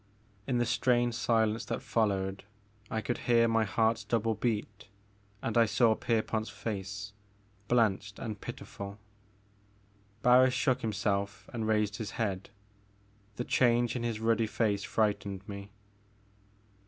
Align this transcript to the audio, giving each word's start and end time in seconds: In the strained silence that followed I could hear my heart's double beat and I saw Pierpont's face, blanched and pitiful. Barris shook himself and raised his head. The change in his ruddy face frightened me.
In 0.47 0.57
the 0.57 0.65
strained 0.65 1.13
silence 1.13 1.63
that 1.65 1.79
followed 1.83 2.43
I 2.89 3.01
could 3.01 3.19
hear 3.29 3.47
my 3.47 3.65
heart's 3.65 4.03
double 4.03 4.33
beat 4.33 4.87
and 5.43 5.55
I 5.55 5.67
saw 5.67 5.93
Pierpont's 5.93 6.49
face, 6.49 7.13
blanched 7.67 8.17
and 8.17 8.41
pitiful. 8.41 8.97
Barris 10.23 10.55
shook 10.55 10.81
himself 10.81 11.47
and 11.53 11.67
raised 11.67 11.97
his 11.97 12.11
head. 12.17 12.49
The 13.35 13.45
change 13.45 13.95
in 13.95 14.01
his 14.01 14.19
ruddy 14.19 14.47
face 14.47 14.81
frightened 14.83 15.47
me. 15.47 15.69